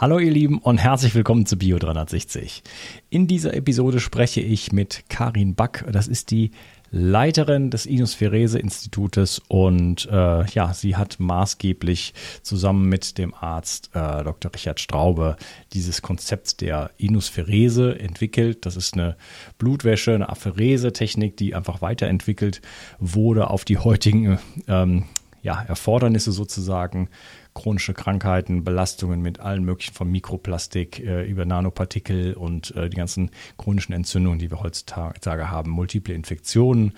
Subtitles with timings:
[0.00, 2.62] Hallo ihr Lieben und herzlich willkommen zu Bio 360.
[3.10, 5.84] In dieser Episode spreche ich mit Karin Back.
[5.92, 6.52] Das ist die
[6.90, 14.24] Leiterin des Inus Institutes und äh, ja, sie hat maßgeblich zusammen mit dem Arzt äh,
[14.24, 14.50] Dr.
[14.54, 15.36] Richard Straube
[15.74, 17.28] dieses Konzept der Inus
[17.98, 18.64] entwickelt.
[18.64, 19.18] Das ist eine
[19.58, 22.62] Blutwäsche, eine Apherese-Technik, die einfach weiterentwickelt
[23.00, 25.04] wurde auf die heutigen ähm,
[25.42, 27.10] ja, Erfordernisse sozusagen
[27.54, 33.30] chronische Krankheiten, Belastungen mit allen möglichen von Mikroplastik äh, über Nanopartikel und äh, die ganzen
[33.58, 36.92] chronischen Entzündungen, die wir heutzutage haben, multiple Infektionen.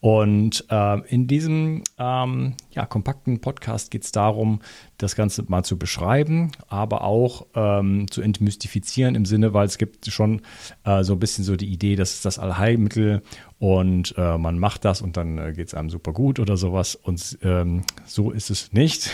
[0.00, 4.60] Und äh, in diesem ähm, ja, kompakten Podcast geht es darum,
[4.98, 10.06] das Ganze mal zu beschreiben, aber auch ähm, zu entmystifizieren im Sinne, weil es gibt
[10.06, 10.42] schon
[10.84, 13.22] äh, so ein bisschen so die Idee, dass es das Allheilmittel
[13.58, 16.96] und äh, man macht das und dann äh, geht es einem super gut oder sowas.
[16.96, 19.10] Und ähm, so ist es nicht.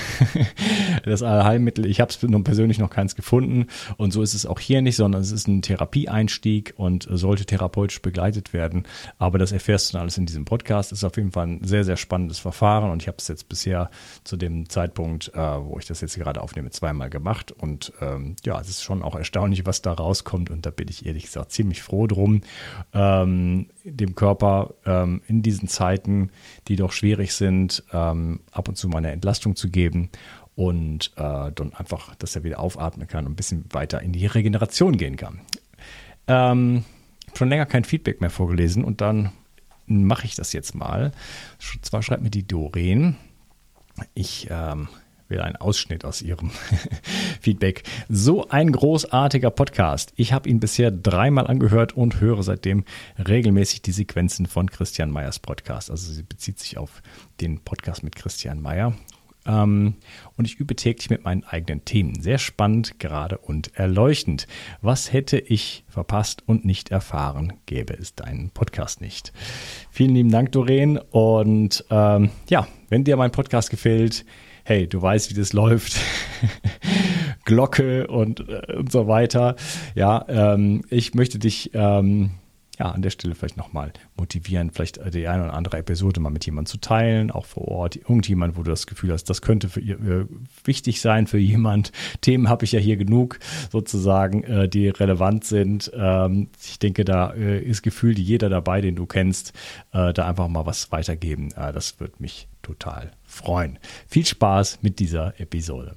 [1.05, 3.67] das Allheilmittel, ich habe es persönlich noch keins gefunden
[3.97, 8.03] und so ist es auch hier nicht, sondern es ist ein Therapieeinstieg und sollte therapeutisch
[8.03, 8.89] begleitet werden.
[9.19, 10.91] Aber das erfährst du dann alles in diesem Podcast.
[10.91, 13.89] Ist auf jeden Fall ein sehr, sehr spannendes Verfahren und ich habe es jetzt bisher
[14.25, 15.39] zu dem Zeitpunkt, äh,
[15.71, 17.53] wo ich das jetzt gerade aufnehme, zweimal gemacht.
[17.53, 21.07] Und ähm, ja, es ist schon auch erstaunlich, was da rauskommt und da bin ich
[21.07, 22.43] ehrlich gesagt ziemlich froh drum.
[22.93, 26.31] Ähm, dem Körper ähm, in diesen Zeiten,
[26.69, 30.11] die doch schwierig sind, ähm, ab und zu mal eine Entlastung zu geben
[30.57, 34.27] und äh, dann einfach, dass er wieder aufatmen kann und ein bisschen weiter in die
[34.27, 35.41] Regeneration gehen kann.
[36.27, 36.85] Ähm,
[37.35, 39.33] schon länger kein Feedback mehr vorgelesen und dann
[39.87, 41.13] mache ich das jetzt mal.
[41.83, 43.17] Zwar schreibt mir die Doreen,
[44.15, 44.89] ich ähm,
[45.31, 46.51] will einen Ausschnitt aus Ihrem
[47.41, 47.85] Feedback.
[48.09, 50.13] So ein großartiger Podcast.
[50.17, 52.85] Ich habe ihn bisher dreimal angehört und höre seitdem
[53.17, 55.91] regelmäßig die Sequenzen von Christian Meyers Podcast.
[55.91, 57.03] Also sie bezieht sich auf
[57.41, 58.95] den Podcast mit Christian Meyer.
[59.47, 59.95] Ähm,
[60.37, 62.21] und ich übe täglich mit meinen eigenen Themen.
[62.21, 64.47] Sehr spannend, gerade und erleuchtend.
[64.83, 69.33] Was hätte ich verpasst und nicht erfahren, gäbe es deinen Podcast nicht.
[69.91, 70.99] Vielen lieben Dank, Doreen.
[70.99, 74.25] Und ähm, ja, wenn dir mein Podcast gefällt,
[74.71, 75.97] hey, du weißt, wie das läuft.
[77.45, 79.57] Glocke und, äh, und so weiter.
[79.97, 82.31] Ja, ähm, ich möchte dich ähm,
[82.79, 86.47] ja, an der Stelle vielleicht nochmal motivieren, vielleicht die eine oder andere Episode mal mit
[86.47, 89.81] jemandem zu teilen, auch vor Ort, irgendjemand, wo du das Gefühl hast, das könnte für
[89.81, 90.27] ihr äh,
[90.63, 91.91] wichtig sein für jemand.
[92.21, 93.41] Themen habe ich ja hier genug
[93.73, 95.91] sozusagen, äh, die relevant sind.
[95.97, 99.53] Ähm, ich denke, da äh, ist gefühlt jeder dabei, den du kennst,
[99.93, 101.49] äh, da einfach mal was weitergeben.
[101.57, 103.79] Äh, das wird mich total freuen.
[104.07, 105.97] Viel Spaß mit dieser Episode.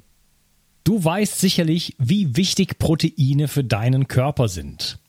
[0.83, 4.99] Du weißt sicherlich, wie wichtig Proteine für deinen Körper sind.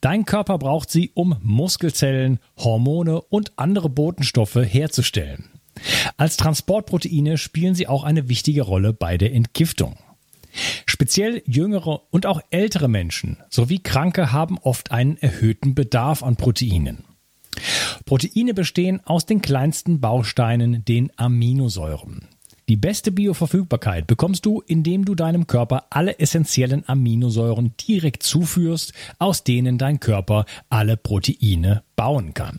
[0.00, 5.50] Dein Körper braucht sie, um Muskelzellen, Hormone und andere Botenstoffe herzustellen.
[6.16, 9.96] Als Transportproteine spielen sie auch eine wichtige Rolle bei der Entgiftung.
[10.86, 17.04] Speziell jüngere und auch ältere Menschen sowie Kranke haben oft einen erhöhten Bedarf an Proteinen.
[18.04, 22.28] Proteine bestehen aus den kleinsten Bausteinen, den Aminosäuren.
[22.68, 29.44] Die beste Bioverfügbarkeit bekommst du, indem du deinem Körper alle essentiellen Aminosäuren direkt zuführst, aus
[29.44, 32.58] denen dein Körper alle Proteine bauen kann.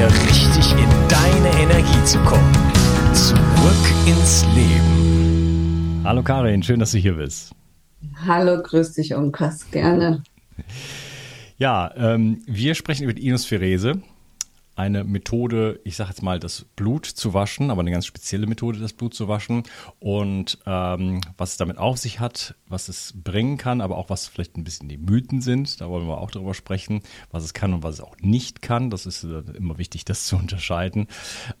[0.00, 2.52] wieder richtig in deine Energie zu kommen.
[3.12, 6.00] Zurück ins Leben.
[6.04, 7.54] Hallo Karin, schön, dass du hier bist.
[8.26, 10.22] Hallo, grüß dich, Unkas, gerne.
[11.58, 14.00] Ja, ähm, wir sprechen über die Inospherese
[14.80, 18.78] eine Methode, ich sage jetzt mal, das Blut zu waschen, aber eine ganz spezielle Methode,
[18.78, 19.64] das Blut zu waschen.
[19.98, 24.26] Und ähm, was es damit auf sich hat, was es bringen kann, aber auch was
[24.26, 27.74] vielleicht ein bisschen die Mythen sind, da wollen wir auch drüber sprechen, was es kann
[27.74, 28.88] und was es auch nicht kann.
[28.88, 31.08] Das ist äh, immer wichtig, das zu unterscheiden.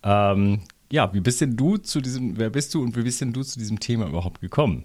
[0.02, 3.34] Ähm, ja, wie bist denn du zu diesem, wer bist du und wie bist denn
[3.34, 4.84] du zu diesem Thema überhaupt gekommen?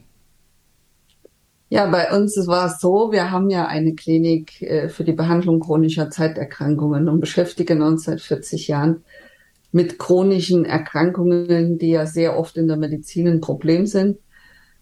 [1.70, 5.60] Ja, bei uns war es so, wir haben ja eine Klinik äh, für die Behandlung
[5.60, 9.04] chronischer Zeiterkrankungen und beschäftigen uns seit 40 Jahren
[9.72, 14.20] mit chronischen Erkrankungen, die ja sehr oft in der Medizin ein Problem sind.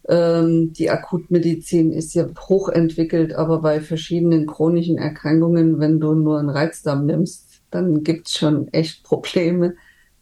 [0.09, 6.49] Ähm, die Akutmedizin ist ja hochentwickelt, aber bei verschiedenen chronischen Erkrankungen, wenn du nur einen
[6.49, 9.75] Reizdarm nimmst, dann gibt's schon echt Probleme,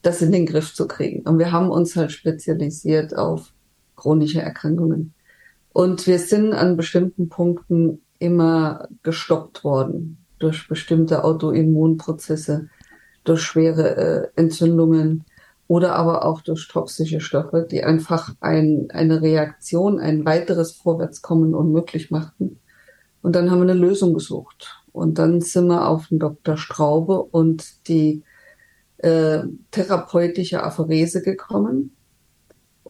[0.03, 1.27] das in den Griff zu kriegen.
[1.27, 3.51] Und wir haben uns halt spezialisiert auf
[3.95, 5.13] chronische Erkrankungen.
[5.73, 12.67] Und wir sind an bestimmten Punkten immer gestoppt worden durch bestimmte Autoimmunprozesse,
[13.23, 15.25] durch schwere äh, Entzündungen
[15.67, 22.11] oder aber auch durch toxische Stoffe, die einfach ein, eine Reaktion, ein weiteres Vorwärtskommen unmöglich
[22.11, 22.59] machten.
[23.21, 24.83] Und dann haben wir eine Lösung gesucht.
[24.91, 26.57] Und dann sind wir auf den Dr.
[26.57, 28.23] Straube und die
[28.97, 31.95] äh, therapeutische Aphorese gekommen.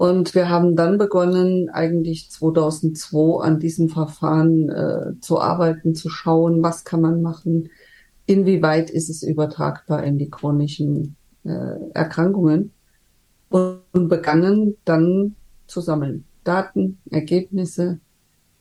[0.02, 6.64] Und wir haben dann begonnen, eigentlich 2002 an diesem Verfahren äh, zu arbeiten, zu schauen,
[6.64, 7.70] was kann man machen,
[8.26, 12.72] inwieweit ist es übertragbar in die chronischen äh, Erkrankungen
[13.50, 15.36] und, und begannen dann
[15.68, 16.26] zu sammeln.
[16.44, 18.00] Daten, Ergebnisse,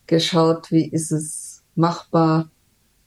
[0.07, 2.51] geschaut, wie ist es machbar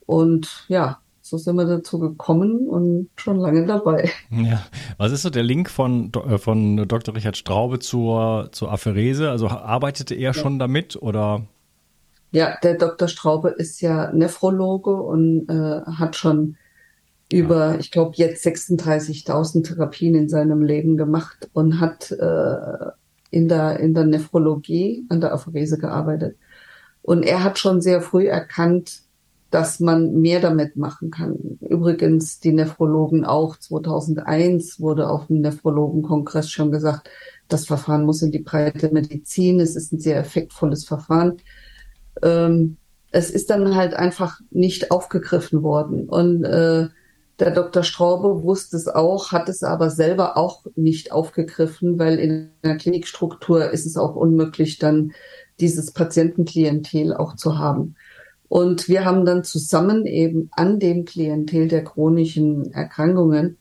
[0.07, 1.02] und ja,
[1.33, 4.11] so sind wir dazu gekommen und schon lange dabei.
[4.29, 4.63] Ja,
[4.99, 7.15] was ist so der Link von, äh, von Dr.
[7.15, 9.31] Richard Straube zur, zur Apherese?
[9.31, 10.33] Also arbeitete er ja.
[10.35, 11.47] schon damit oder?
[12.31, 13.07] Ja, der Dr.
[13.07, 16.55] Straube ist ja Nephrologe und äh, hat schon
[17.31, 17.79] über, ja.
[17.79, 22.91] ich glaube, jetzt 36.000 Therapien in seinem Leben gemacht und hat äh,
[23.31, 26.37] in, der, in der Nephrologie an der Aphorese gearbeitet.
[27.01, 29.02] Und er hat schon sehr früh erkannt,
[29.53, 31.59] dass man mehr damit machen kann.
[31.61, 37.07] Übrigens, die Nephrologen auch 2001 wurde auf dem Nephrologenkongress schon gesagt,
[37.49, 39.59] das Verfahren muss in die breite Medizin.
[39.59, 41.37] Es ist ein sehr effektvolles Verfahren.
[42.23, 42.77] Ähm,
[43.11, 46.09] es ist dann halt einfach nicht aufgegriffen worden.
[46.09, 46.87] Und äh,
[47.37, 47.83] der Dr.
[47.83, 53.69] Straube wusste es auch, hat es aber selber auch nicht aufgegriffen, weil in der Klinikstruktur
[53.69, 55.11] ist es auch unmöglich, dann
[55.59, 57.93] dieses Patientenklientel auch zu haben.
[58.47, 63.57] Und wir haben dann zusammen eben an dem Klientel der chronischen Erkrankungen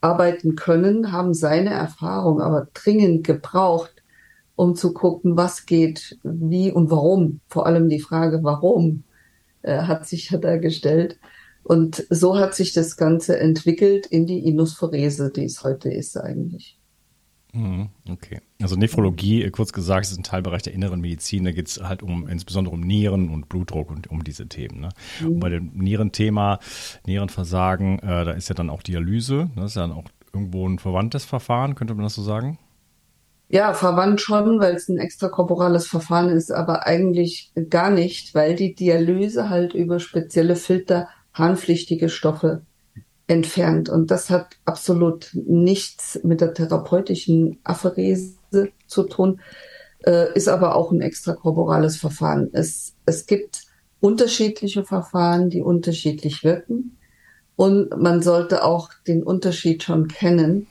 [0.00, 4.02] arbeiten können, haben seine Erfahrung aber dringend gebraucht,
[4.56, 7.40] um zu gucken, was geht, wie und warum.
[7.48, 9.04] Vor allem die Frage, warum,
[9.62, 11.18] äh, hat sich ja da gestellt.
[11.62, 16.79] Und so hat sich das Ganze entwickelt in die Inosphorese, die es heute ist eigentlich.
[17.52, 18.40] Mhm, okay.
[18.62, 21.44] Also Nephrologie, äh, kurz gesagt, ist ein Teilbereich der inneren Medizin.
[21.44, 24.80] Da geht es halt um insbesondere um Nieren und Blutdruck und um diese Themen.
[24.80, 24.88] Ne?
[25.20, 25.26] Mhm.
[25.26, 26.60] Und bei dem Nierenthema,
[27.06, 29.34] Nierenversagen, äh, da ist ja dann auch Dialyse.
[29.34, 29.50] Ne?
[29.56, 32.58] Das ist ja dann auch irgendwo ein verwandtes Verfahren, könnte man das so sagen?
[33.48, 38.76] Ja, verwandt schon, weil es ein extrakorporales Verfahren ist, aber eigentlich gar nicht, weil die
[38.76, 42.62] Dialyse halt über spezielle Filter harnpflichtige Stoffe
[43.30, 43.88] entfernt.
[43.88, 48.34] Und das hat absolut nichts mit der therapeutischen Apherese
[48.88, 49.40] zu tun,
[50.04, 52.50] äh, ist aber auch ein extrakorporales Verfahren.
[52.52, 53.62] Es, es gibt
[54.00, 56.96] unterschiedliche Verfahren, die unterschiedlich wirken.
[57.54, 60.66] Und man sollte auch den Unterschied schon kennen,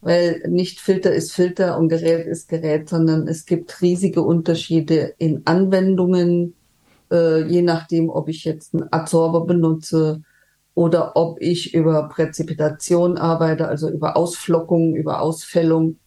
[0.00, 5.42] weil nicht Filter ist Filter und Gerät ist Gerät, sondern es gibt riesige Unterschiede in
[5.46, 6.54] Anwendungen,
[7.10, 10.22] äh, je nachdem, ob ich jetzt einen Adsorber benutze
[10.74, 15.98] oder ob ich über Präzipitation arbeite, also über Ausflockung, über Ausfällung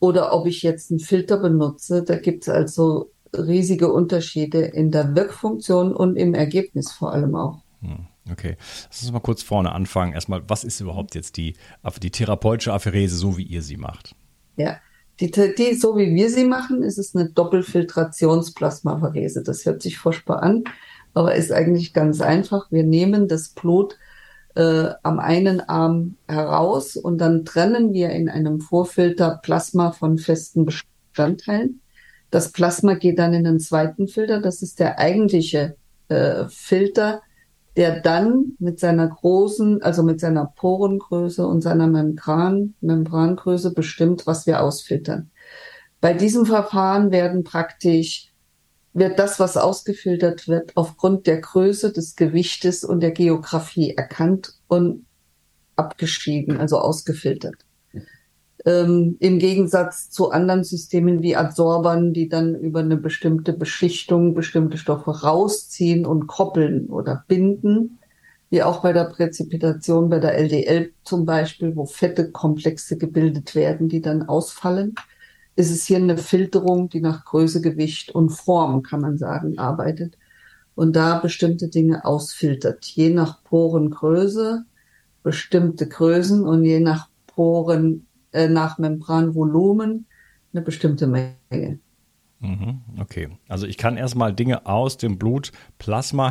[0.00, 2.02] oder ob ich jetzt einen Filter benutze.
[2.02, 7.62] Da gibt es also riesige Unterschiede in der Wirkfunktion und im Ergebnis vor allem auch.
[7.80, 8.56] Hm, okay,
[8.90, 10.12] lass uns mal kurz vorne anfangen.
[10.12, 11.54] Erstmal, was ist überhaupt jetzt die,
[12.02, 14.14] die therapeutische Apherese, so wie ihr sie macht?
[14.56, 14.76] Ja,
[15.20, 19.42] die, die, so wie wir sie machen, ist es eine Doppelfiltrationsplasmapherese.
[19.42, 20.64] Das hört sich furchtbar an
[21.14, 22.70] aber ist eigentlich ganz einfach.
[22.70, 23.96] Wir nehmen das Blut
[24.54, 30.66] äh, am einen Arm heraus und dann trennen wir in einem Vorfilter Plasma von festen
[30.66, 31.80] Bestandteilen.
[32.30, 34.40] Das Plasma geht dann in den zweiten Filter.
[34.40, 35.76] Das ist der eigentliche
[36.08, 37.22] äh, Filter,
[37.76, 44.46] der dann mit seiner großen, also mit seiner Porengröße und seiner Membran, Membrangröße bestimmt, was
[44.46, 45.30] wir ausfiltern.
[46.00, 48.31] Bei diesem Verfahren werden praktisch
[48.94, 55.06] wird das, was ausgefiltert wird, aufgrund der Größe, des Gewichtes und der Geografie erkannt und
[55.76, 57.56] abgeschieden, also ausgefiltert.
[58.64, 64.76] Ähm, Im Gegensatz zu anderen Systemen wie Adsorbern, die dann über eine bestimmte Beschichtung bestimmte
[64.76, 67.98] Stoffe rausziehen und koppeln oder binden,
[68.50, 73.88] wie auch bei der Präzipitation, bei der LDL zum Beispiel, wo fette Komplexe gebildet werden,
[73.88, 74.94] die dann ausfallen
[75.56, 80.16] ist es hier eine Filterung, die nach Größe, Gewicht und Form, kann man sagen, arbeitet
[80.74, 82.84] und da bestimmte Dinge ausfiltert.
[82.86, 84.64] Je nach Porengröße
[85.22, 90.06] bestimmte Größen und je nach Poren, äh, nach Membranvolumen
[90.52, 91.78] eine bestimmte Menge.
[92.40, 96.30] Mhm, okay, also ich kann erstmal Dinge aus dem Blutplasma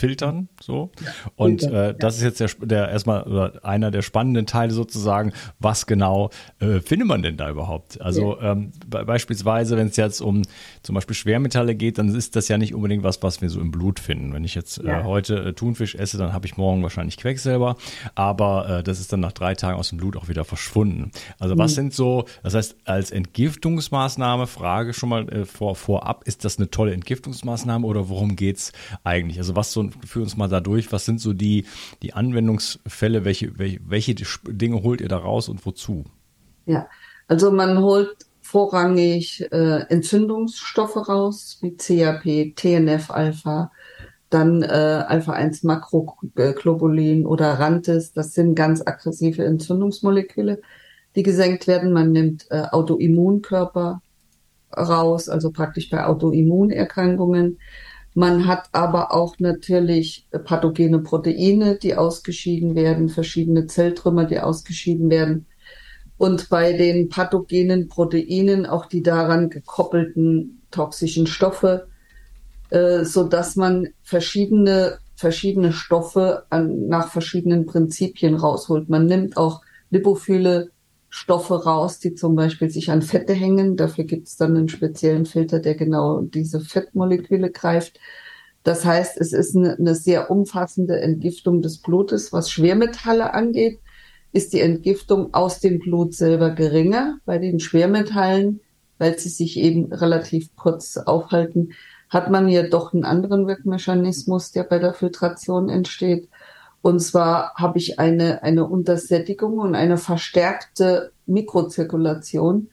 [0.00, 0.90] herausfiltern, so.
[1.36, 5.32] Und äh, das ist jetzt der, der erstmal oder einer der spannenden Teile sozusagen.
[5.58, 8.00] Was genau äh, findet man denn da überhaupt?
[8.00, 8.52] Also ja.
[8.52, 10.42] ähm, be beispielsweise, wenn es jetzt um
[10.82, 13.70] zum Beispiel Schwermetalle geht, dann ist das ja nicht unbedingt was, was wir so im
[13.70, 14.32] Blut finden.
[14.32, 15.00] Wenn ich jetzt äh, ja.
[15.00, 17.76] äh, heute Thunfisch esse, dann habe ich morgen wahrscheinlich Quecksilber,
[18.14, 21.10] aber äh, das ist dann nach drei Tagen aus dem Blut auch wieder verschwunden.
[21.38, 21.76] Also was mhm.
[21.76, 26.70] sind so, das heißt als Entgiftungsmaßnahme, Frage schon mal äh, vor, vorab, ist das eine
[26.70, 28.72] tolle Entgiftungsmaßnahme oder worum geht's
[29.04, 29.38] eigentlich?
[29.38, 31.66] Also was so, führ uns mal da durch, was sind so die,
[32.02, 34.14] die Anwendungsfälle, welche, welche, welche
[34.46, 36.04] Dinge holt ihr da raus und wozu?
[36.66, 36.88] Ja,
[37.28, 43.70] also man holt vorrangig äh, Entzündungsstoffe raus, wie CAP, TNF-Alpha,
[44.28, 48.12] dann äh, Alpha-1 Makroglobulin oder Rantes.
[48.12, 50.60] Das sind ganz aggressive Entzündungsmoleküle,
[51.16, 51.92] die gesenkt werden.
[51.92, 54.02] Man nimmt äh, Autoimmunkörper
[54.76, 57.58] raus, also praktisch bei Autoimmunerkrankungen.
[58.14, 65.46] Man hat aber auch natürlich pathogene Proteine, die ausgeschieden werden, verschiedene Zelltrümmer, die ausgeschieden werden.
[66.18, 71.88] Und bei den pathogenen Proteinen auch die daran gekoppelten toxischen Stoffe,
[72.70, 78.88] äh, so dass man verschiedene, verschiedene Stoffe an, nach verschiedenen Prinzipien rausholt.
[78.88, 80.70] Man nimmt auch lipophile
[81.10, 83.76] Stoffe raus, die zum Beispiel sich an Fette hängen.
[83.76, 87.98] Dafür gibt es dann einen speziellen Filter, der genau diese Fettmoleküle greift.
[88.62, 92.32] Das heißt, es ist eine, eine sehr umfassende Entgiftung des Blutes.
[92.32, 93.80] Was Schwermetalle angeht,
[94.32, 97.18] ist die Entgiftung aus dem Blut selber geringer.
[97.24, 98.60] Bei den Schwermetallen,
[98.98, 101.72] weil sie sich eben relativ kurz aufhalten,
[102.08, 106.28] hat man ja doch einen anderen Wirkmechanismus, der bei der Filtration entsteht.
[106.82, 112.70] Und zwar habe ich eine, eine Untersättigung und eine verstärkte Mikrozirkulation,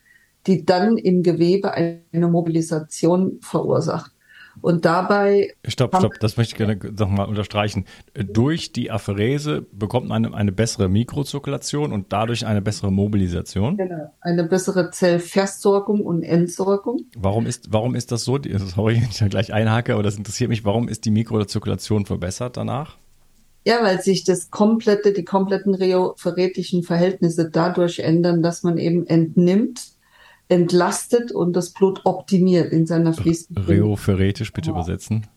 [0.47, 4.11] die dann im Gewebe eine Mobilisation verursacht.
[4.61, 5.53] Und dabei.
[5.67, 7.85] Stopp, stopp, das möchte ich gerne nochmal unterstreichen.
[8.15, 13.77] Durch die Apherese bekommt man eine, eine bessere Mikrozirkulation und dadurch eine bessere Mobilisation.
[13.77, 14.11] Genau.
[14.19, 17.01] Eine bessere Zellversorgung und Entsorgung.
[17.15, 18.39] Warum ist, warum ist das so?
[18.41, 20.65] Sorry, wenn ich da gleich einhake, aber das interessiert mich.
[20.65, 22.97] Warum ist die Mikrozirkulation verbessert danach?
[23.67, 29.87] Ja, weil sich das komplette, die kompletten reophoretischen Verhältnisse dadurch ändern, dass man eben entnimmt,
[30.47, 33.65] entlastet und das Blut optimiert in seiner fließenden.
[33.65, 34.73] Reophoretisch bitte ja.
[34.73, 35.27] übersetzen.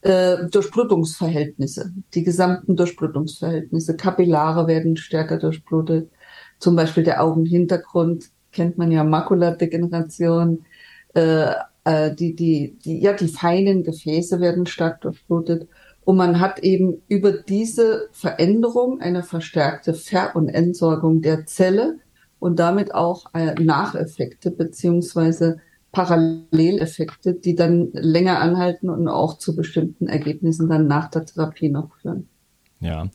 [0.00, 3.94] Äh, Durchblutungsverhältnisse, die gesamten Durchblutungsverhältnisse.
[3.94, 6.10] Kapillare werden stärker durchblutet.
[6.58, 10.64] Zum Beispiel der Augenhintergrund kennt man ja Makuladegeneration.
[11.12, 11.50] Äh,
[11.84, 15.68] äh, die, die, die, ja, die feinen Gefäße werden stark durchblutet.
[16.06, 21.98] Und man hat eben über diese Veränderung eine verstärkte Ver- und Entsorgung der Zelle
[22.38, 25.58] und damit auch äh, Nacheffekte beziehungsweise
[25.90, 31.90] Paralleleffekte, die dann länger anhalten und auch zu bestimmten Ergebnissen dann nach der Therapie noch
[32.00, 32.28] führen.
[32.78, 33.08] Ja,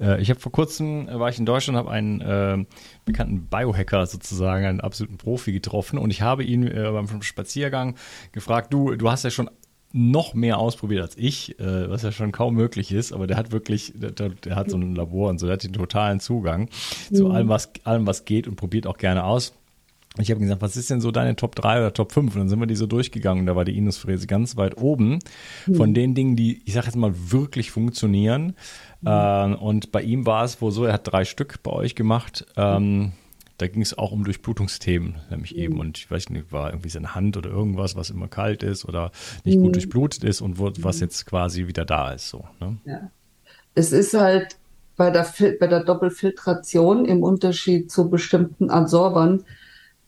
[0.00, 2.64] äh, ich habe vor kurzem war ich in Deutschland, habe einen äh,
[3.04, 7.94] bekannten Biohacker sozusagen, einen absoluten Profi getroffen und ich habe ihn äh, beim Spaziergang
[8.32, 9.48] gefragt, du, du hast ja schon
[9.92, 13.52] noch mehr ausprobiert als ich, äh, was ja schon kaum möglich ist, aber der hat
[13.52, 16.68] wirklich, der, der, hat so ein Labor und so, der hat den totalen Zugang
[17.10, 17.14] mhm.
[17.14, 19.54] zu allem was, allem, was geht und probiert auch gerne aus.
[20.18, 22.34] Ich habe gesagt, was ist denn so deine Top 3 oder Top 5?
[22.34, 23.46] Und dann sind wir die so durchgegangen.
[23.46, 25.20] Da war die Inusfräse ganz weit oben
[25.72, 25.94] von mhm.
[25.94, 28.54] den Dingen, die, ich sage jetzt mal, wirklich funktionieren.
[29.00, 29.08] Mhm.
[29.08, 32.44] Ähm, und bei ihm war es wohl so, er hat drei Stück bei euch gemacht.
[32.56, 33.12] Ähm,
[33.62, 35.78] da ging es auch um Durchblutungsthemen, nämlich eben.
[35.78, 39.12] Und ich weiß nicht, war irgendwie seine Hand oder irgendwas, was immer kalt ist oder
[39.44, 39.72] nicht gut mhm.
[39.74, 42.28] durchblutet ist und wo, was jetzt quasi wieder da ist.
[42.28, 42.78] So, ne?
[42.84, 43.10] ja.
[43.76, 44.56] Es ist halt
[44.96, 49.44] bei der, bei der Doppelfiltration im Unterschied zu bestimmten Adsorbern,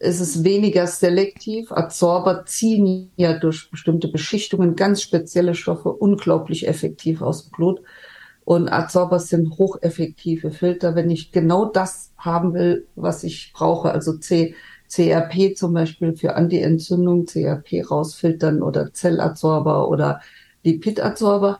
[0.00, 1.70] ist es weniger selektiv.
[1.70, 7.82] Adsorber ziehen ja durch bestimmte Beschichtungen ganz spezielle Stoffe unglaublich effektiv aus dem Blut
[8.44, 13.90] Und Adsorber sind hocheffektive Filter, wenn ich genau das haben will, was ich brauche.
[13.90, 14.54] Also C,
[14.88, 20.20] CRP zum Beispiel für Anti-Entzündung, CRP rausfiltern oder Zelladsorber oder
[20.62, 21.58] Lipidadsorber.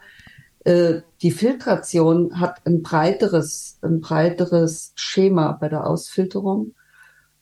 [0.64, 6.74] Äh, die Filtration hat ein breiteres, ein breiteres Schema bei der Ausfilterung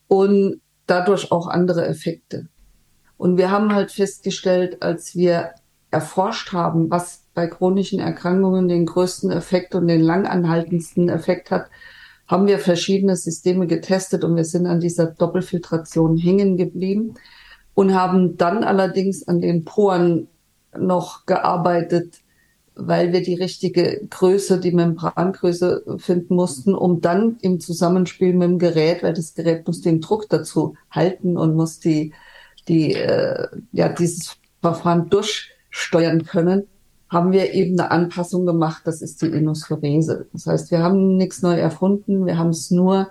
[0.06, 2.48] und dadurch auch andere Effekte.
[3.16, 5.50] Und wir haben halt festgestellt, als wir
[5.90, 11.66] erforscht haben, was bei chronischen Erkrankungen den größten Effekt und den langanhaltendsten Effekt hat,
[12.26, 17.14] haben wir verschiedene Systeme getestet und wir sind an dieser Doppelfiltration hängen geblieben
[17.74, 20.28] und haben dann allerdings an den Poren
[20.76, 22.20] noch gearbeitet,
[22.74, 28.58] weil wir die richtige Größe, die Membrangröße finden mussten, um dann im Zusammenspiel mit dem
[28.58, 32.14] Gerät, weil das Gerät muss den Druck dazu halten und muss die,
[32.68, 36.66] die, äh, ja, dieses Verfahren durchsteuern können,
[37.12, 38.82] haben wir eben eine Anpassung gemacht.
[38.86, 40.26] Das ist die Inospherese.
[40.32, 42.26] Das heißt, wir haben nichts neu erfunden.
[42.26, 43.08] Wir haben es nur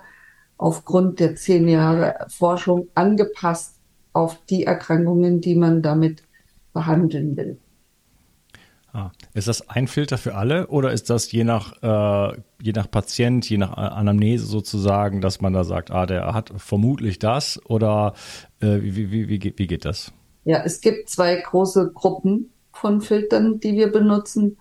[0.58, 3.76] aufgrund der zehn Jahre Forschung angepasst
[4.14, 6.24] auf die Erkrankungen, die man damit
[6.74, 7.58] behandeln will.
[8.94, 9.12] Ah.
[9.34, 13.50] Ist das ein Filter für alle oder ist das je nach, äh, je nach Patient,
[13.50, 18.14] je nach Anamnese sozusagen, dass man da sagt, ah, der hat vermutlich das oder
[18.60, 20.12] äh, wie, wie, wie, wie geht das?
[20.44, 24.58] Ja, es gibt zwei große Gruppen von Filtern, die wir benutzen.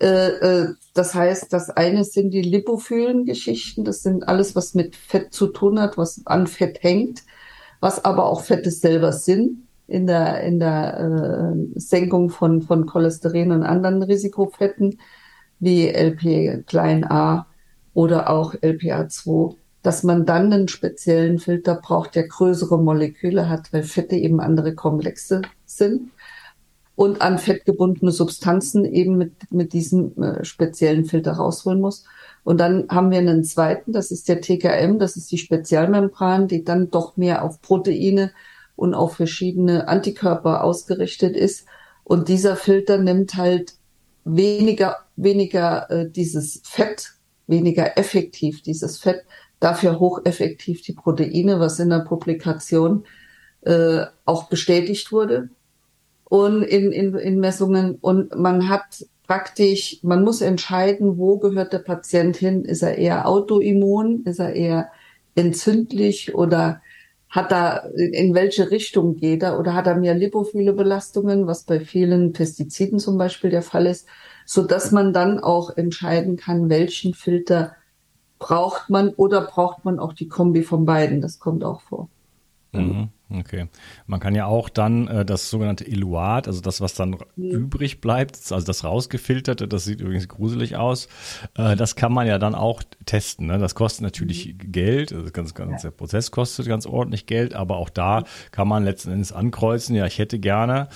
[0.00, 3.84] Äh, äh, das heißt, das eine sind die lipophilen Geschichten.
[3.84, 7.22] Das sind alles, was mit Fett zu tun hat, was an Fett hängt,
[7.80, 13.52] was aber auch Fette selber sind in der, in der äh, Senkung von, von Cholesterin
[13.52, 14.98] und anderen Risikofetten
[15.60, 17.46] wie LP klein a
[17.92, 23.82] oder auch LPA2, dass man dann einen speziellen Filter braucht, der größere Moleküle hat, weil
[23.82, 26.10] Fette eben andere Komplexe sind
[26.96, 32.04] und an fettgebundene Substanzen eben mit, mit diesem äh, speziellen Filter rausholen muss.
[32.44, 36.62] Und dann haben wir einen zweiten, das ist der TKM, das ist die Spezialmembran, die
[36.62, 38.32] dann doch mehr auf Proteine
[38.76, 41.66] und auf verschiedene Antikörper ausgerichtet ist.
[42.04, 43.74] Und dieser Filter nimmt halt
[44.24, 47.14] weniger, weniger äh, dieses Fett,
[47.46, 49.24] weniger effektiv dieses Fett,
[49.58, 53.04] dafür hocheffektiv die Proteine, was in der Publikation
[53.62, 55.48] äh, auch bestätigt wurde
[56.34, 57.94] und in, in, in Messungen.
[58.00, 62.64] Und man hat praktisch, man muss entscheiden, wo gehört der Patient hin.
[62.64, 64.24] Ist er eher autoimmun?
[64.24, 64.90] Ist er eher
[65.36, 66.82] entzündlich oder
[67.30, 71.78] hat er, in welche Richtung geht er oder hat er mehr lipophile Belastungen, was bei
[71.78, 74.08] vielen Pestiziden zum Beispiel der Fall ist,
[74.44, 77.76] so dass man dann auch entscheiden kann, welchen Filter
[78.40, 81.20] braucht man oder braucht man auch die Kombi von beiden.
[81.20, 82.08] Das kommt auch vor.
[82.82, 83.08] Mhm.
[83.30, 83.68] Okay.
[84.06, 87.50] Man kann ja auch dann äh, das sogenannte Eluat, also das, was dann mhm.
[87.50, 91.08] übrig bleibt, also das rausgefilterte, das sieht übrigens gruselig aus,
[91.56, 93.46] äh, das kann man ja dann auch testen.
[93.46, 93.58] Ne?
[93.58, 94.72] Das kostet natürlich mhm.
[94.72, 98.84] Geld, also ganz, ganz, der Prozess kostet ganz ordentlich Geld, aber auch da kann man
[98.84, 100.88] letzten Endes ankreuzen, ja, ich hätte gerne,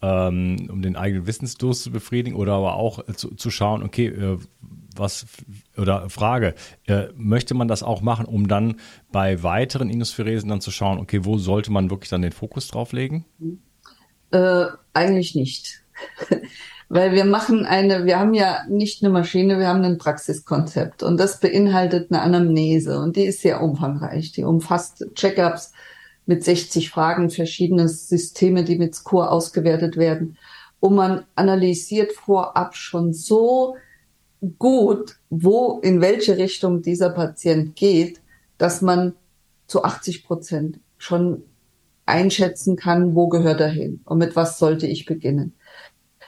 [0.00, 4.06] ähm, um den eigenen Wissensdurst zu befriedigen oder aber auch äh, zu, zu schauen, okay,
[4.06, 4.38] äh,
[4.94, 5.26] was
[5.76, 6.54] oder Frage,
[6.86, 8.76] äh, möchte man das auch machen, um dann
[9.12, 12.92] bei weiteren Inospheresen dann zu schauen, okay, wo sollte man wirklich dann den Fokus drauf
[12.92, 13.24] legen?
[14.30, 15.82] Äh, eigentlich nicht.
[16.88, 21.18] Weil wir machen eine, wir haben ja nicht eine Maschine, wir haben ein Praxiskonzept und
[21.18, 24.32] das beinhaltet eine Anamnese und die ist sehr umfangreich.
[24.32, 25.72] Die umfasst Checkups
[26.26, 30.36] mit 60 Fragen, verschiedene Systeme, die mit Score ausgewertet werden.
[30.80, 33.76] Und man analysiert vorab schon so
[34.58, 38.20] gut, wo, in welche Richtung dieser Patient geht,
[38.58, 39.14] dass man
[39.66, 41.42] zu 80 Prozent schon
[42.06, 45.54] einschätzen kann, wo gehört er hin und mit was sollte ich beginnen.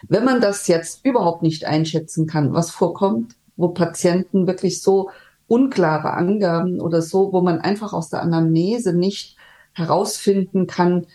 [0.08, 5.10] Wenn man das jetzt überhaupt nicht einschätzen kann, was vorkommt, wo Patienten wirklich so
[5.48, 9.36] unklare Angaben oder so, wo man einfach aus der Anamnese nicht
[9.72, 11.06] herausfinden kann,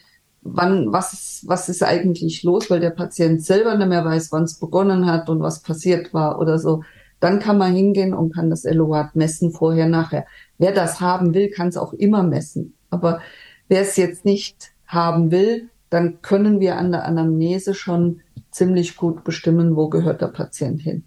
[0.42, 4.60] wann, was was ist eigentlich los, weil der Patient selber nicht mehr weiß, wann es
[4.60, 6.84] begonnen hat und was passiert war oder so.
[7.20, 10.26] Dann kann man hingehen und kann das LOAT messen, vorher, nachher.
[10.58, 12.74] Wer das haben will, kann es auch immer messen.
[12.90, 13.22] Aber
[13.68, 19.24] wer es jetzt nicht haben will, dann können wir an der Anamnese schon ziemlich gut
[19.24, 21.04] bestimmen, wo gehört der Patient hin.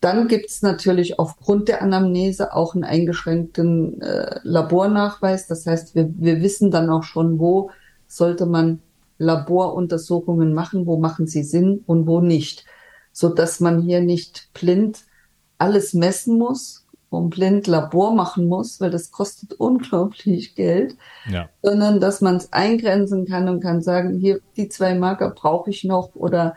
[0.00, 5.48] Dann gibt es natürlich aufgrund der Anamnese auch einen eingeschränkten äh, Labornachweis.
[5.48, 7.70] Das heißt, wir, wir wissen dann auch schon, wo
[8.08, 8.80] sollte man
[9.18, 12.64] Laboruntersuchungen machen, wo machen sie Sinn und wo nicht,
[13.12, 15.04] so dass man hier nicht blind
[15.58, 20.96] alles messen muss und blind Labor machen muss, weil das kostet unglaublich Geld,
[21.30, 21.48] ja.
[21.62, 25.84] sondern dass man es eingrenzen kann und kann sagen, hier die zwei Marker brauche ich
[25.84, 26.56] noch oder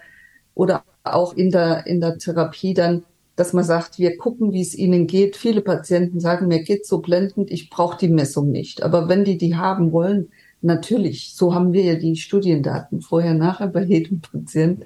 [0.53, 3.03] oder auch in der in der Therapie dann
[3.37, 5.35] dass man sagt, wir gucken, wie es ihnen geht.
[5.35, 8.83] Viele Patienten sagen, mir geht so blendend, ich brauche die Messung nicht.
[8.83, 10.29] Aber wenn die die haben wollen,
[10.62, 14.86] natürlich, so haben wir ja die Studiendaten vorher, nachher bei jedem Patient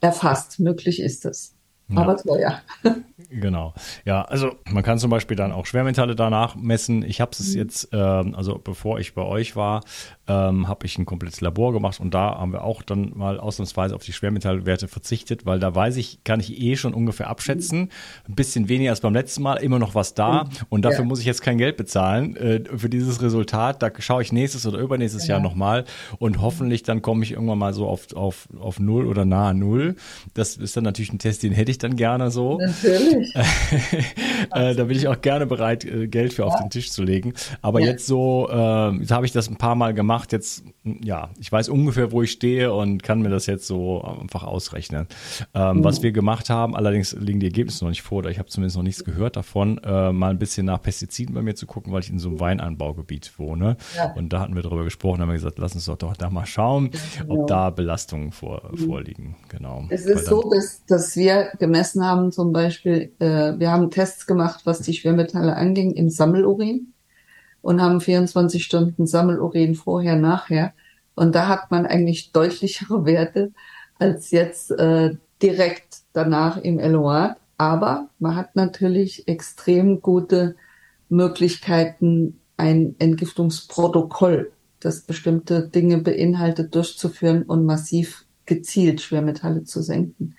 [0.00, 0.60] erfasst.
[0.60, 1.55] Möglich ist es.
[1.88, 1.98] Ja.
[1.98, 2.60] Aber teuer.
[3.30, 3.74] Genau.
[4.04, 7.02] Ja, also man kann zum Beispiel dann auch Schwermetalle danach messen.
[7.02, 7.58] Ich habe es mhm.
[7.58, 9.82] jetzt, ähm, also bevor ich bei euch war,
[10.28, 13.94] ähm, habe ich ein komplettes Labor gemacht und da haben wir auch dann mal ausnahmsweise
[13.94, 17.90] auf die Schwermetallwerte verzichtet, weil da weiß ich, kann ich eh schon ungefähr abschätzen.
[18.28, 20.50] Ein bisschen weniger als beim letzten Mal, immer noch was da mhm.
[20.68, 21.04] und dafür ja.
[21.06, 23.82] muss ich jetzt kein Geld bezahlen äh, für dieses Resultat.
[23.82, 25.34] Da schaue ich nächstes oder übernächstes ja.
[25.34, 25.84] Jahr nochmal
[26.18, 29.96] und hoffentlich dann komme ich irgendwann mal so auf, auf, auf Null oder nahe Null.
[30.34, 32.58] Das ist dann natürlich ein Test, den hätte ich dann gerne so.
[32.58, 33.34] Natürlich.
[34.54, 36.48] äh, da bin ich auch gerne bereit, äh, Geld für ja.
[36.48, 37.34] auf den Tisch zu legen.
[37.62, 40.32] Aber jetzt so, äh, jetzt habe ich das ein paar Mal gemacht gemacht.
[40.32, 44.44] Jetzt, ja, ich weiß ungefähr, wo ich stehe und kann mir das jetzt so einfach
[44.44, 45.08] ausrechnen.
[45.54, 45.84] Ähm, mhm.
[45.84, 48.76] Was wir gemacht haben, allerdings liegen die Ergebnisse noch nicht vor, oder ich habe zumindest
[48.76, 52.00] noch nichts gehört davon, äh, mal ein bisschen nach Pestiziden bei mir zu gucken, weil
[52.00, 53.76] ich in so einem Weinanbaugebiet wohne.
[53.96, 54.12] Ja.
[54.12, 56.46] Und da hatten wir darüber gesprochen, haben wir gesagt, lass uns doch, doch da mal
[56.46, 57.42] schauen, genau.
[57.42, 58.78] ob da Belastungen vor, mhm.
[58.78, 59.36] vorliegen.
[59.48, 59.84] Genau.
[59.90, 64.60] Es ist so, dass, dass wir gemessen haben, zum Beispiel, äh, wir haben Tests gemacht,
[64.64, 66.92] was die Schwermetalle anging im Sammelurin
[67.60, 70.72] und haben 24 Stunden Sammelurin vorher, nachher.
[71.16, 73.52] Und da hat man eigentlich deutlichere Werte
[73.98, 77.36] als jetzt äh, direkt danach im LOA.
[77.58, 80.54] Aber man hat natürlich extrem gute
[81.08, 90.36] Möglichkeiten, ein Entgiftungsprotokoll, das bestimmte Dinge beinhaltet, durchzuführen und massiv gezielt Schwermetalle zu senken.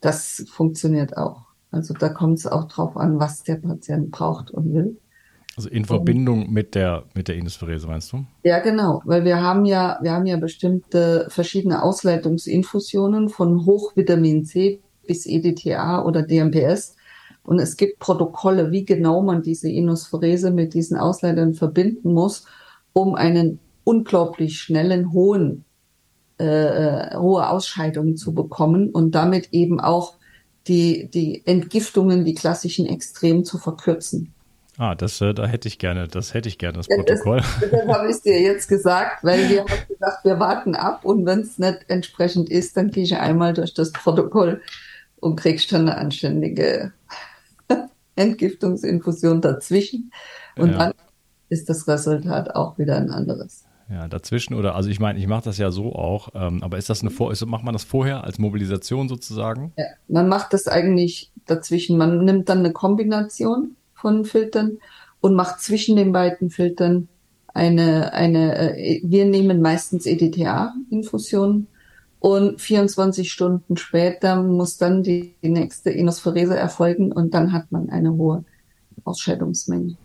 [0.00, 1.48] Das funktioniert auch.
[1.70, 4.96] Also da kommt es auch drauf an, was der Patient braucht und will.
[5.56, 8.24] Also in Verbindung mit der, mit der Inisphärese, meinst du?
[8.44, 14.80] Ja, genau, weil wir haben ja, wir haben ja bestimmte verschiedene Ausleitungsinfusionen von Hochvitamin C
[15.06, 16.94] bis EDTA oder DMPS.
[17.42, 22.44] Und es gibt Protokolle, wie genau man diese Inospherese mit diesen Ausleitern verbinden muss,
[22.92, 25.64] um einen unglaublich schnellen, hohen,
[26.38, 30.14] äh, äh hohe Ausscheidung zu bekommen und damit eben auch
[30.66, 34.34] die, die Entgiftungen, die klassischen extrem zu verkürzen.
[34.76, 37.38] Ah, das, äh, da hätte ich gerne, das hätte ich gerne, das Protokoll.
[37.38, 41.26] Das, deshalb habe ich dir jetzt gesagt, weil wir haben gesagt, wir warten ab und
[41.26, 44.62] wenn es nicht entsprechend ist, dann gehe ich einmal durch das Protokoll
[45.16, 46.92] und kriegst dann eine anständige
[48.14, 50.12] Entgiftungsinfusion dazwischen.
[50.56, 50.78] Und ja.
[50.78, 50.94] dann
[51.48, 53.64] ist das Resultat auch wieder ein anderes.
[53.90, 56.90] Ja, dazwischen oder, also ich meine, ich mache das ja so auch, ähm, aber ist
[56.90, 59.72] das eine Vor, ist, macht man das vorher als Mobilisation sozusagen?
[59.76, 61.96] Ja, man macht das eigentlich dazwischen.
[61.96, 64.78] Man nimmt dann eine Kombination von Filtern
[65.20, 67.08] und macht zwischen den beiden Filtern
[67.54, 71.66] eine, eine äh, wir nehmen meistens EDTA-Infusion
[72.20, 77.88] und 24 Stunden später muss dann die, die nächste Inospherese erfolgen und dann hat man
[77.88, 78.44] eine hohe
[79.04, 79.96] Ausscheidungsmenge.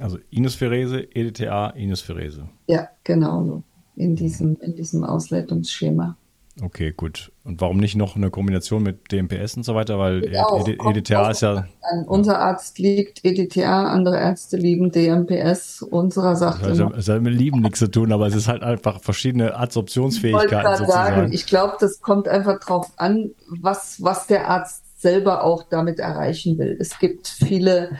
[0.00, 2.48] Also Inospherese, EDTA, Inospherese.
[2.66, 3.62] Ja, genau so.
[3.96, 6.16] In diesem, in diesem Ausleitungsschema.
[6.62, 7.32] Okay, gut.
[7.44, 9.98] Und warum nicht noch eine Kombination mit DMPS und so weiter?
[9.98, 11.66] Weil EDTA ist ja.
[11.82, 12.04] An.
[12.06, 15.82] Unser Arzt liegt EDTA, andere Ärzte lieben DMPS.
[15.82, 18.62] Unserer sagt das heißt, Es hat mit Lieben nichts zu tun, aber es ist halt
[18.62, 21.16] einfach verschiedene Adsorptionsfähigkeiten ich sozusagen.
[21.16, 25.98] Sagen, ich glaube, das kommt einfach drauf an, was, was der Arzt selber auch damit
[25.98, 26.76] erreichen will.
[26.78, 27.90] Es gibt viele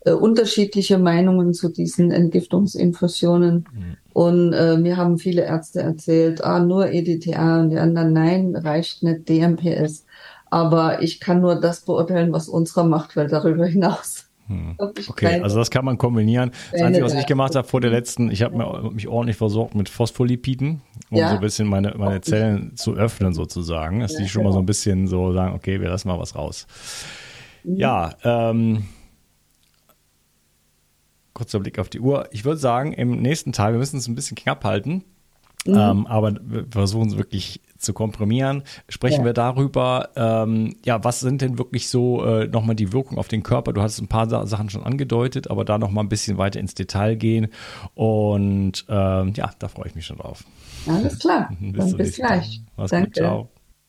[0.00, 3.66] äh, unterschiedliche Meinungen zu diesen Entgiftungsinfusionen.
[3.72, 3.96] Mhm.
[4.12, 9.02] Und äh, mir haben viele Ärzte erzählt, ah, nur EDTA und die anderen, nein, reicht
[9.02, 10.04] nicht DMPS.
[10.50, 14.74] Aber ich kann nur das beurteilen, was unserer macht, weil darüber hinaus hm.
[15.08, 16.50] Okay, also das kann man kombinieren.
[16.72, 19.88] Das Einzige, was ich gemacht habe vor der letzten, ich habe mich ordentlich versorgt mit
[19.88, 20.80] Phospholipiden,
[21.10, 21.28] um ja.
[21.28, 24.50] so ein bisschen meine, meine Zellen zu öffnen sozusagen, dass ja, die schon genau.
[24.50, 26.66] mal so ein bisschen so sagen, okay, wir lassen mal was raus.
[27.62, 27.76] Mhm.
[27.76, 28.84] Ja, ähm,
[31.38, 32.28] kurzer Blick auf die Uhr.
[32.32, 35.04] Ich würde sagen, im nächsten Teil, wir müssen es ein bisschen knapp halten,
[35.66, 35.74] mhm.
[35.74, 38.64] ähm, aber wir versuchen es wirklich zu komprimieren.
[38.88, 39.26] Sprechen ja.
[39.26, 43.44] wir darüber, ähm, ja, was sind denn wirklich so äh, nochmal die Wirkung auf den
[43.44, 43.72] Körper?
[43.72, 47.14] Du hast ein paar Sachen schon angedeutet, aber da nochmal ein bisschen weiter ins Detail
[47.14, 47.48] gehen.
[47.94, 50.44] Und ähm, ja, da freue ich mich schon drauf.
[50.88, 51.50] Alles klar.
[51.60, 52.60] bis, bis gleich.
[52.76, 53.06] Mach's Danke.
[53.06, 53.48] gut, ciao.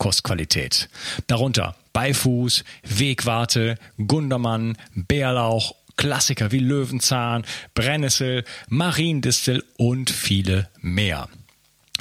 [0.00, 0.88] Rohkostqualität.
[1.26, 11.28] Darunter Beifuß, Wegwarte, Gundermann, Bärlauch, Klassiker wie Löwenzahn, Brennnessel, Mariendistel und viele mehr.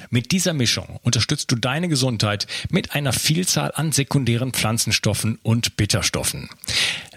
[0.10, 6.50] Mit dieser Mischung unterstützt du deine Gesundheit mit einer Vielzahl an sekundären Pflanzenstoffen und Bitterstoffen.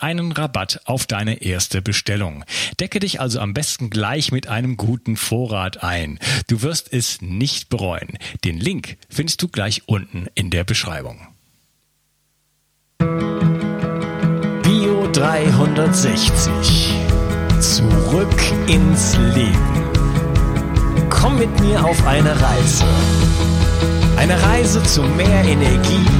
[0.00, 2.44] einen Rabatt auf deine erste Bestellung.
[2.80, 6.18] Decke dich also am besten gleich mit einem guten Vorrat ein.
[6.48, 8.18] Du wirst es nicht bereuen.
[8.44, 11.26] Den Link findest du gleich unten in der Beschreibung.
[14.62, 16.94] Bio 360.
[17.60, 19.84] Zurück ins Leben.
[21.10, 22.84] Komm mit mir auf eine Reise.
[24.16, 26.19] Eine Reise zu mehr Energie